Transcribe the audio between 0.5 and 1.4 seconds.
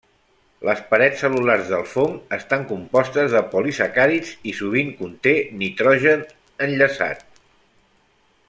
Les parets